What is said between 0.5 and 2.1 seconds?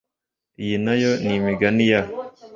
Iyi na yo ni imigani ya